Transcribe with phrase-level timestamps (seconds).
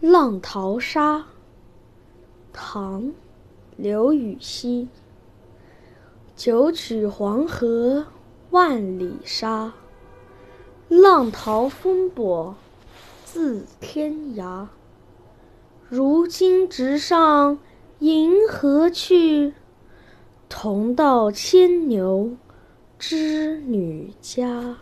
[0.00, 1.24] 浪淘沙
[2.52, 3.12] 唐
[3.76, 4.88] 刘禹锡。
[6.36, 8.04] 九曲黄河
[8.50, 9.72] 万里沙
[10.88, 12.54] 浪淘风簸
[13.24, 14.66] 自天涯。
[15.88, 17.58] 如今直上
[18.00, 19.54] 银河去
[20.48, 22.36] 同到牵牛
[22.98, 24.76] 织女家。